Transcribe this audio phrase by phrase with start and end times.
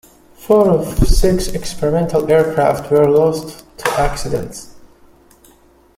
[0.33, 4.73] Four of the six experimental aircraft were lost to accidents.